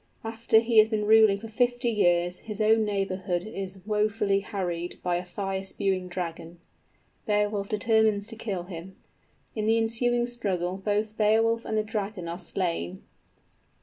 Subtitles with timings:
[0.23, 5.17] After he has been ruling for fifty years, his own neighborhood is wofully harried by
[5.17, 6.57] a fire spewing dragon.
[7.27, 8.95] Beowulf determines to kill him.
[9.55, 13.03] In the ensuing struggle both Beowulf and the dragon are slain.